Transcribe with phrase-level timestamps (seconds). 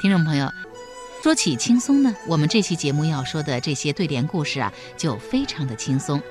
[0.00, 0.50] 听众朋友，
[1.22, 6.22] 说起轻松呢，我们这期节目要说的这些对联故事啊，就非常的轻松。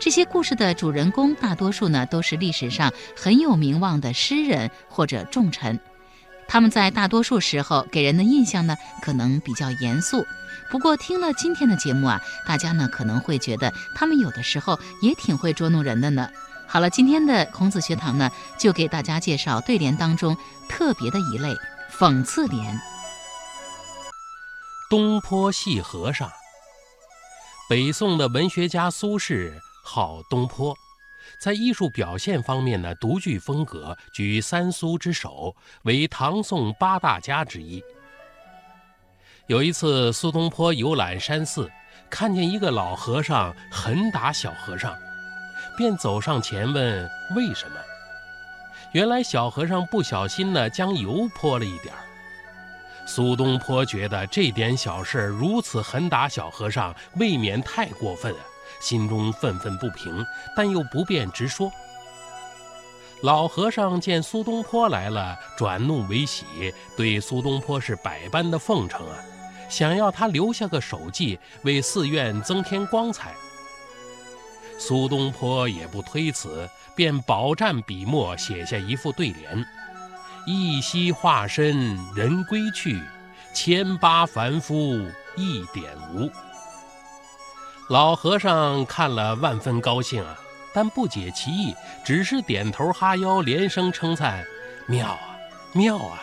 [0.00, 5.78] 这些故事的主人公大多数呢，都是历史上很有名望的诗人或者重臣。
[6.48, 10.26] 他们在大多数时候给人的印象呢，可能比较严肃。
[10.68, 16.28] 不过听了今天的节目啊，大家呢可能会觉得他们有的时候也挺会捉弄人的呢。
[16.66, 18.28] 好了，今天的孔子学堂呢，
[18.58, 20.36] 就给大家介绍对联当中
[20.68, 21.54] 特别的一类
[21.96, 22.80] 讽刺联。
[24.92, 26.30] 东坡戏和尚。
[27.66, 29.50] 北宋的文学家苏轼
[29.82, 30.76] 号东坡，
[31.40, 37.82] 在艺术表现方面呢，独具风格，居三苏之首，为唐宋八大家之一。
[39.46, 41.72] 有一次，苏东坡游览山寺，
[42.10, 44.94] 看见一个老和尚狠打小和尚，
[45.74, 47.76] 便走上前问为什么。
[48.92, 52.11] 原来小和尚不小心呢，将油泼了一点儿。
[53.04, 58.38] 苏东坡觉得这点小事如此狠打小和尚，未免太过分了，
[58.80, 60.24] 心中愤愤不平，
[60.56, 61.70] 但又不便直说。
[63.22, 66.44] 老和尚见苏东坡来了，转怒为喜，
[66.96, 69.16] 对苏东坡是百般的奉承啊，
[69.68, 73.34] 想要他留下个手迹，为寺院增添光彩。
[74.78, 79.64] 苏东坡也不推辞，便饱蘸笔墨，写下一副对联。
[80.46, 83.00] 一夕化身人归去，
[83.54, 84.74] 千八凡夫
[85.36, 86.30] 一点无。
[87.88, 90.36] 老和尚看了万分高兴啊，
[90.72, 94.44] 但不解其意，只是点头哈腰，连声称赞
[94.86, 95.36] ：“妙啊，
[95.72, 96.22] 妙啊！”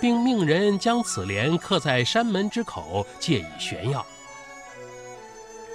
[0.00, 4.04] 并命人将此联刻在山门之口，借以炫耀。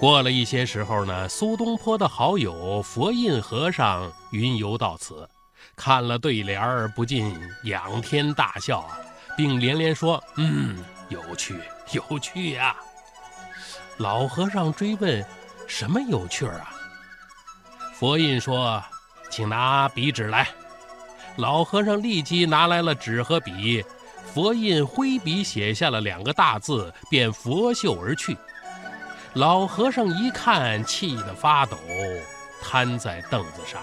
[0.00, 5.28] 过了一些时候呢，苏东坡的好友佛印和尚云游到此。
[5.76, 8.98] 看了对联儿，不禁仰天大笑啊，
[9.36, 10.76] 并连连说：“嗯，
[11.08, 11.60] 有趣，
[11.92, 12.76] 有趣呀！”
[13.98, 15.24] 老和尚追问
[15.66, 16.72] ：“什么有趣儿啊？”
[17.94, 18.82] 佛印说
[19.30, 20.48] ：“请拿笔纸来。”
[21.36, 23.84] 老和尚立即拿来了纸和笔，
[24.32, 28.36] 佛印挥笔写下了两个大字，便拂袖而去。
[29.32, 31.76] 老和尚一看，气得发抖，
[32.62, 33.82] 瘫在凳子上。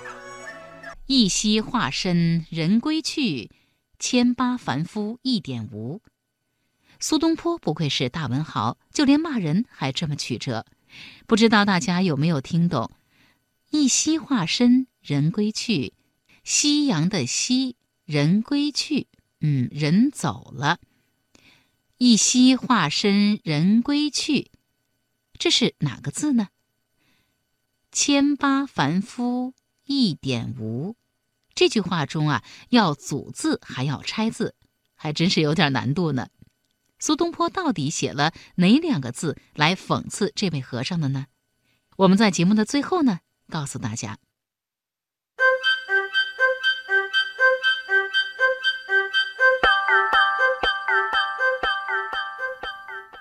[1.14, 3.52] 一夕化身人归去，
[4.00, 6.02] 千八凡夫一点无。
[7.02, 10.66] 苏东坡不愧是大文豪，就连骂人还这么曲折。
[11.28, 12.90] 不知道大家有没有听懂？
[13.72, 15.92] 一夕化身人归去，
[16.46, 19.08] 夕阳的夕，人归去，
[19.42, 20.80] 嗯，人走了。
[21.98, 24.50] 一夕化身人归去，
[25.38, 26.48] 这是哪个字呢？
[27.92, 30.96] 千八凡夫一点无。
[31.62, 34.56] 这句话中啊，要组字还要拆字，
[34.96, 36.30] 还真是有点难度呢。
[36.98, 41.28] 苏东坡到底写了哪两个字来讽刺这位和尚的呢？
[41.98, 44.18] 我们在节目的最后呢，告诉大家。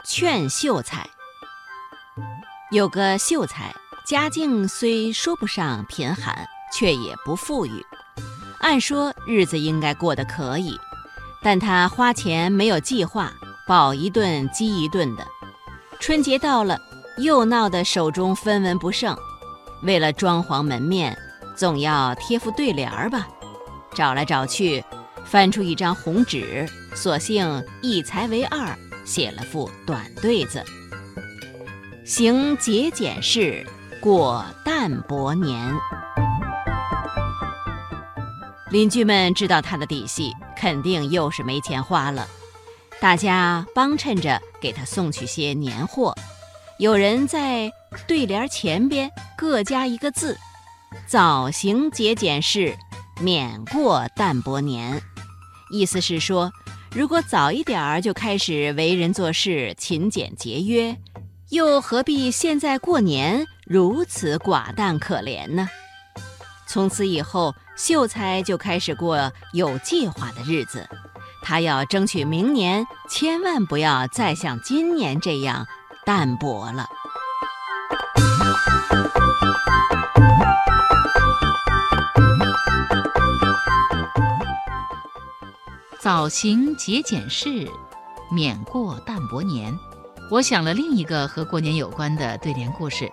[0.06, 1.10] 劝秀才，
[2.70, 3.74] 有个秀才，
[4.06, 7.84] 家境虽说不上贫寒，却也不富裕。
[8.60, 10.78] 按说日子应该过得可以，
[11.42, 13.32] 但他花钱没有计划，
[13.66, 15.26] 饱一顿饥一顿的。
[15.98, 16.78] 春节到了，
[17.18, 19.16] 又闹得手中分文不剩。
[19.82, 21.16] 为了装潢门面，
[21.56, 23.26] 总要贴副对联儿吧。
[23.94, 24.84] 找来找去，
[25.24, 30.62] 翻出一张红纸，索性一裁为二，写了副短对子
[32.04, 33.66] ：“行节俭事，
[34.00, 35.74] 过淡泊年。”
[38.70, 42.28] 邻居们知道他的底细，肯定又是没钱花了。
[43.00, 46.14] 大家帮衬着给他送去些年货。
[46.78, 47.72] 有人在
[48.06, 50.38] 对联前边各加一个字
[51.08, 52.76] ：“早行节俭事，
[53.20, 55.02] 免过淡泊年。”
[55.72, 56.52] 意思是说，
[56.92, 60.96] 如果早一点儿就开始为人做事，勤俭节约，
[61.48, 65.68] 又何必现在过年如此寡淡可怜呢？
[66.68, 67.52] 从此以后。
[67.80, 70.86] 秀才就开始过有计划的日子，
[71.42, 75.66] 他要争取明年千万不要再像今年这样
[76.04, 76.86] 淡薄了。
[85.98, 87.66] 早行节俭事，
[88.30, 89.74] 免过淡泊年。
[90.30, 93.10] 我想了另一个和过年有关的对联故事。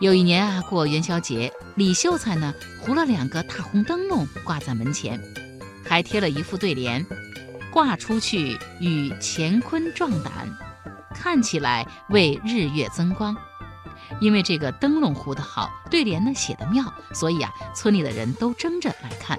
[0.00, 5.20] 有一年啊，过元宵节，李秀才呢糊了两个大红灯笼挂在门前，
[5.84, 7.04] 还贴了一副对联
[7.72, 10.48] ：“挂出去与乾坤壮胆，
[11.14, 13.36] 看起来为日月增光。
[14.20, 19.38] 因为这个灯笼糊得好，对联呢写得妙，所以啊，村里的人都争着来看。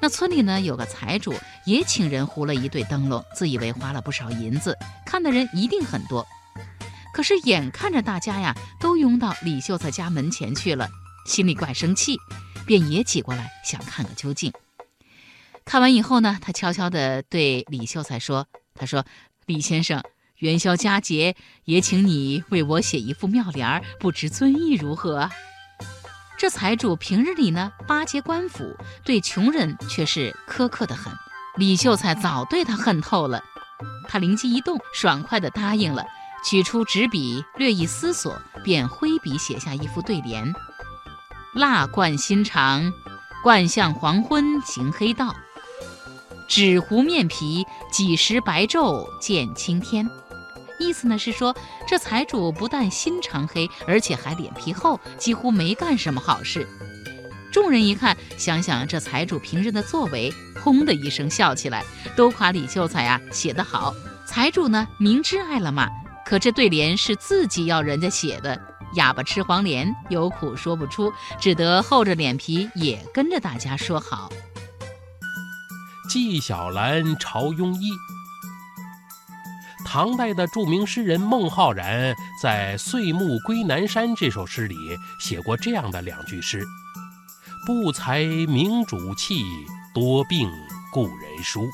[0.00, 1.34] 那村里呢有个财主，
[1.64, 4.76] 也请人糊了一对灯笼，自以为花了不少银子，
[5.06, 6.26] 看的人一定很多。
[7.14, 10.90] 可是眼看着大家呀都拥到李秀才家门前去了，
[11.26, 12.18] 心里怪生气，
[12.66, 14.52] 便也挤过来想看个究竟。
[15.64, 19.04] 看完以后呢，他悄悄地对李秀才说：“他说，
[19.46, 20.02] 李先生。”
[20.38, 25.30] 元宵佳节，也请你为我写一副妙联，不知尊意如何？
[26.36, 31.12] 这财主平日里呢巴结官府，对穷人却是苛刻的很。
[31.56, 33.42] 李秀才早对他恨透了，
[34.08, 36.04] 他灵机一动，爽快地答应了，
[36.44, 40.52] 取出纸笔，略一思索，便挥笔写下一副对联
[41.56, 42.92] ：“蜡灌心肠，
[43.42, 45.34] 灌向黄昏行黑道；
[46.46, 50.08] 纸糊面皮，几时白昼见青天。”
[50.78, 51.56] 意思呢是说，
[51.86, 56.68] 这财主不但心肠黑，而且还脸皮厚，几乎没干什么好事。
[57.52, 61.84] 众人一看，想想这财主平日的作为，轰的一声笑起来，
[62.16, 63.94] 都夸李秀才啊写得好。
[64.26, 65.88] 财主呢明知挨了骂，
[66.24, 68.60] 可这对联是自己要人家写的，
[68.94, 74.32] 哑巴吃黄连，有苦说不出，只得厚着脸皮也跟着大家说好。
[76.08, 77.90] 纪晓岚朝庸医。
[79.84, 84.76] 唐代的著名诗人孟浩然在《岁暮归南山》这首诗里
[85.20, 86.64] 写过这样的两句诗
[87.64, 89.44] ：“不才明主气，
[89.94, 90.50] 多病
[90.92, 91.68] 故人疏。”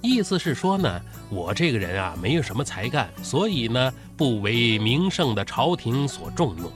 [0.00, 1.00] 意思是说呢，
[1.30, 6.70] 我这个人啊，没有什么才干，所以呢，不为名盛的朝廷所重用，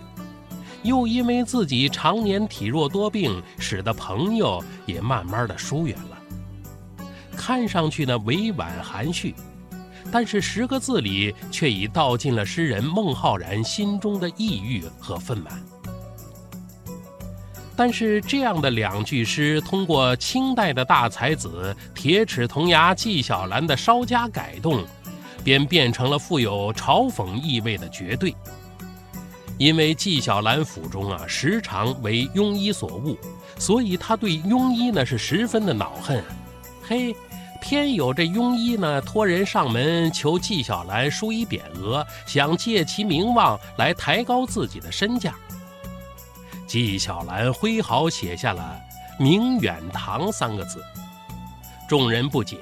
[0.83, 7.07] 又因为自己常年体弱多病，使得朋友也慢慢的疏远了。
[7.37, 9.35] 看上去呢，委婉含蓄。
[10.13, 15.51] 但是十个字里却已道尽了诗人孟浩然心中的抑郁和愤懑。
[17.81, 24.85] 但是这样的两句诗，通过清代的大才子铁齿铜牙纪晓岚的稍加改动，
[25.43, 28.35] 便变成了富有嘲讽意味的绝对。
[29.57, 33.17] 因为纪晓岚府中啊，时常为庸医所误，
[33.59, 36.23] 所以他对庸医呢是十分的恼恨。
[36.87, 37.17] 嘿。
[37.63, 45.35] 偏有这庸医呢，托人上门求纪晓岚书以匾额，想借其名望来抬高自己的身价。
[46.71, 48.81] 纪晓岚挥毫写下了
[49.19, 50.81] “明远堂”三个字，
[51.89, 52.59] 众人不解。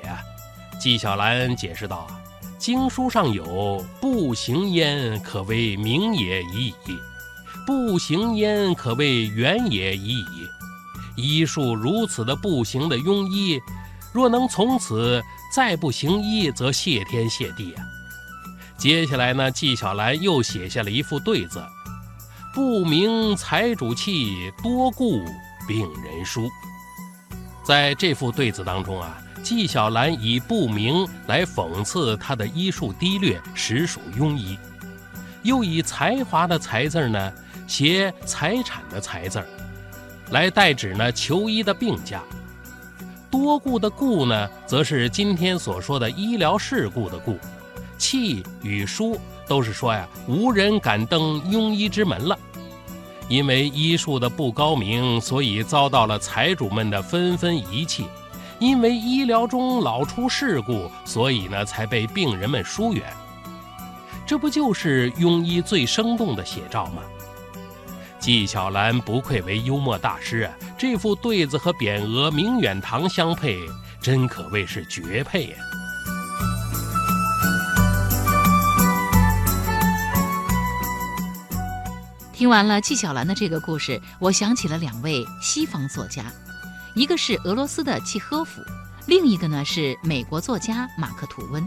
[0.80, 2.06] 纪晓岚解释道
[2.56, 6.94] ：“经书上有‘不行焉，可谓明也已矣；
[7.66, 10.48] 不行焉，可谓远也已矣。’
[11.14, 13.60] 医术如此的不行的庸医。”
[14.10, 15.22] 若能从此
[15.54, 17.84] 再不行医，则谢天谢地啊！
[18.78, 21.62] 接下来呢，纪晓岚又写下了一副对子
[22.54, 25.24] ：“不明财主气，多故
[25.66, 26.48] 病人疏。”
[27.62, 34.56] 在这副对子当中啊，纪晓岚以“不明”来讽刺他的医术低劣，实属庸医；
[35.42, 37.32] 又以才华的“才”字呢，
[37.66, 39.44] 写财产的“财”字，
[40.30, 42.22] 来代指呢求医的病家。
[43.30, 47.34] 多故的故呢，则是今天所说的医疗事故的故；
[47.98, 52.38] 气与书都是说呀，无人敢登庸医之门了。
[53.28, 58.04] 因为医术的不高明，所以遭到了财主们的纷纷遗弃；
[58.58, 63.04] 因为医疗中老出事故，所以呢，才被病人们疏远。
[64.26, 67.02] 这不就是庸医最生动的写照吗？
[68.18, 70.52] 纪晓岚不愧为幽默大师啊！
[70.76, 73.58] 这副对子和匾额“明远堂”相配，
[74.00, 75.56] 真可谓是绝配呀！
[82.38, 86.32] 听完了纪晓岚的这个故事，我想起了两位西方作家，
[86.94, 88.62] 一个是俄罗斯的契诃夫，
[89.08, 91.66] 另一个呢是美国作家马克吐温。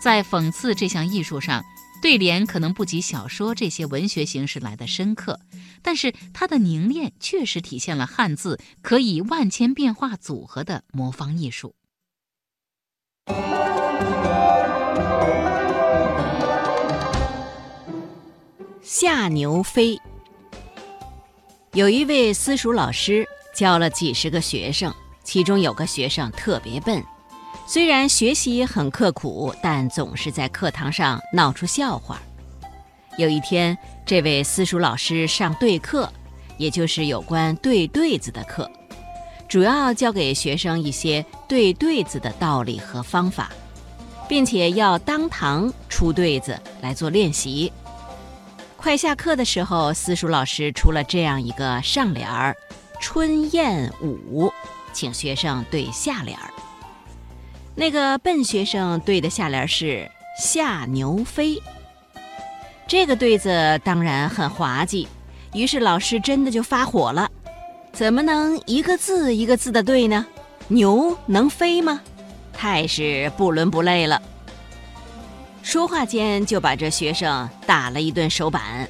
[0.00, 1.62] 在讽刺这项艺术上。
[2.00, 5.40] 对联可能不及小说这些文学形式来的深刻，
[5.82, 11.74] 但是它的凝练确实体现了汉字可以万千变化组合的魔方艺术。
[18.90, 20.00] 夏牛飞
[21.74, 24.90] 有一位私塾老师教了几十个学生，
[25.22, 27.04] 其中有个学生特别笨。
[27.66, 32.18] 虽然学习很刻苦，但总是在课堂上闹出笑话。
[33.18, 33.76] 有一天，
[34.06, 36.10] 这位私塾老师上对课，
[36.56, 38.70] 也就是有关对对子的课。
[39.50, 43.52] 主要教给学生一些对对子的道理和方法，
[44.26, 47.70] 并且要当堂出对子来做练习。
[48.78, 52.56] 快下课的时候，私塾老师出了这样一个上联儿
[53.02, 54.50] ：“春燕舞”，
[54.94, 56.48] 请学生对下联儿。
[57.74, 60.08] 那个笨学生对的下联是
[60.40, 61.60] “夏牛飞”。
[62.86, 65.08] 这个对子当然很滑稽，
[65.52, 67.28] 于是老师真的就发火了。
[67.92, 70.24] 怎么能一个字一个字的对呢？
[70.68, 72.00] 牛能飞吗？
[72.52, 74.22] 太是不伦不类了。
[75.68, 78.88] 说话间就把这学生打了一顿手板。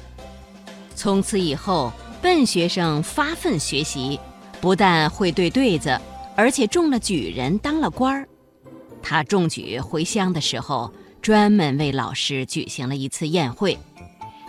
[0.95, 4.17] 从此以后，笨学生发奋学习，
[4.61, 5.99] 不但会对对子，
[6.37, 8.25] 而且中了举人，当了官儿。
[9.03, 10.89] 他中举回乡的时候，
[11.21, 13.77] 专门为老师举行了一次宴会。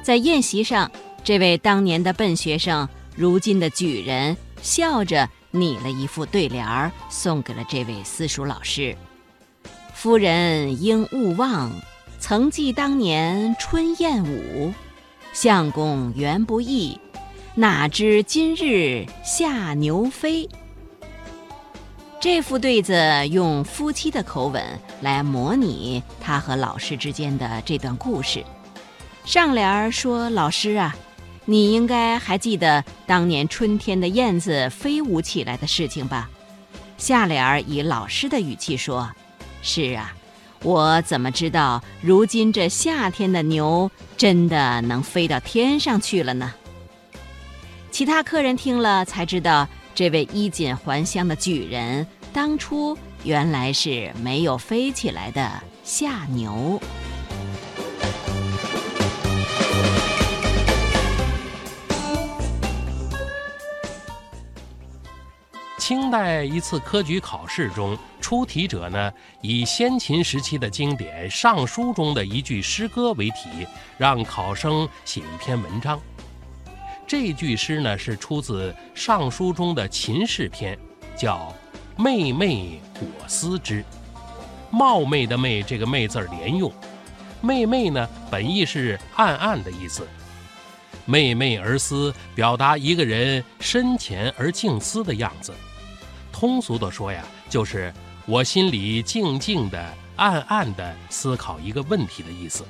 [0.00, 0.88] 在宴席上，
[1.24, 2.88] 这位当年的笨学生。
[3.16, 8.96] 如今的举人笑着拟了一副对联儿，送给了这位私塾老师。
[9.92, 11.72] 夫人应勿忘，
[12.20, 14.72] 曾记当年春燕舞。
[15.32, 17.00] 相公原不易，
[17.54, 20.48] 哪知今日下牛飞。
[22.20, 24.62] 这副对子用夫妻的口吻
[25.00, 28.44] 来模拟他和老师之间的这段故事。
[29.24, 30.94] 上联儿说：“老师啊。”
[31.46, 36.28] 你应该还记得当年春天的燕子飞舞起来的事情吧？
[36.96, 39.10] 下联儿以老师的语气说
[39.62, 40.14] ：“是啊，
[40.62, 46.52] 我怎么知道如今这夏天的牛真的能飞到天上去了呢？”
[47.90, 55.50] 其他客人听了才知道，这位衣锦还乡的举人当初原来是没有飞起来的
[55.82, 56.80] 夏牛。
[65.90, 73.66] 清代一次科举考试中，出题者呢以先秦时期的经典《尚书》中的一句诗歌为题，
[73.98, 76.00] 让考生写一篇文章。
[77.08, 80.78] 这句诗呢是出自《尚书》中的秦氏篇，
[81.16, 81.52] 叫
[81.98, 83.84] “妹妹我思之”。
[84.70, 86.72] 冒昧的“昧”这个“昧”字连用
[87.42, 90.06] ，“妹妹”呢本意是暗暗的意思
[91.04, 95.52] ，“昧昧而思”表达一个人深浅而静思的样子。
[96.32, 97.92] 通俗的说呀，就是
[98.26, 102.64] 我心里静静的、暗暗的思考一个问题的意思。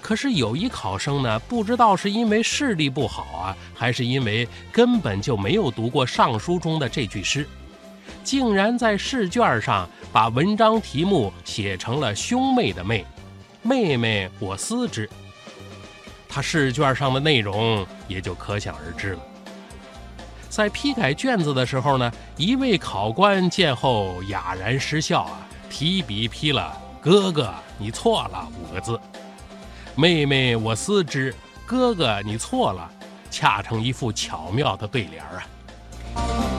[0.00, 7.44] 可是有一考生呢，不知道是因为视力不好啊，还是因为根本就没有读过《尚书》中的这句诗，
[8.22, 13.04] 竟然在试卷上把文章题目写成了“兄妹”的“妹”，
[13.62, 15.10] 妹妹我思之。
[16.28, 19.20] 他试卷上的内容也就可想而知了。
[20.56, 28.98] 在批改卷子的时候呢，一位考官见后哑然失笑啊，提笔批了“哥哥，你错了”五个字。
[29.94, 31.34] 妹妹我思之，
[31.66, 32.90] 哥哥你错了，
[33.30, 36.55] 恰成一副巧妙的对联啊。